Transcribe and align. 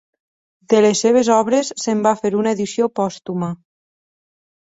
De 0.73 0.77
les 0.85 1.01
seves 1.05 1.27
obres 1.33 1.69
se'n 1.83 2.01
va 2.07 2.15
fer 2.23 2.33
una 2.39 2.53
edició 2.57 2.87
pòstuma. 3.01 3.51